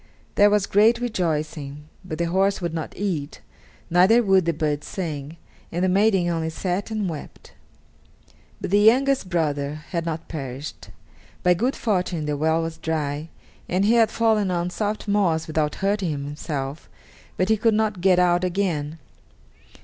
[0.33, 3.39] There was great rejoicing, but the horse would not eat,
[3.87, 5.37] neither would the bird sing,
[5.71, 7.53] and the maiden only sat and wept.
[8.59, 10.89] But the youngest brother had not perished.
[11.43, 13.29] By good fortune the well was dry,
[13.69, 16.89] and he had fallen on soft moss without hurting himself,
[17.37, 18.97] but he could not get out again.